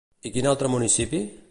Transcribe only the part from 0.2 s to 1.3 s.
I quin altre municipi?